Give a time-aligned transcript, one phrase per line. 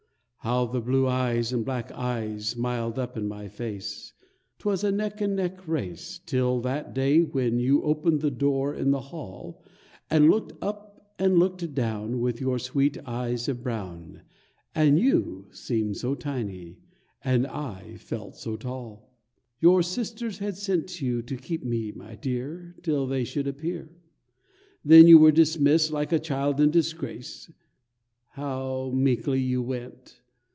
[0.43, 4.11] How the blue eyes and black eyes smiled up in my face!
[4.57, 8.73] 'T was a neck and neck race, Till that day when you opened the door
[8.73, 9.63] in the hall,
[10.09, 14.23] And looked up and looked down, With your sweet eyes of brown,
[14.73, 16.79] And you seemed so tiny,
[17.23, 19.13] and I felt so tall.
[19.59, 23.91] Your sisters had sent you to keep me, my dear, Till they should appear.
[24.83, 27.51] Then you were dismissed like a child in disgrace.
[28.29, 30.17] How meekly you went!